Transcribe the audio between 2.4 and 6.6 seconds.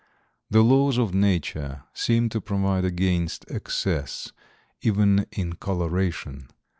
provide against excess even in coloration.